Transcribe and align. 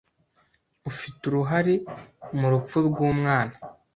Ufite 0.89 1.21
uruhare 1.29 1.73
mu 2.39 2.47
rupfu 2.53 2.77
rwumwana. 2.87 3.53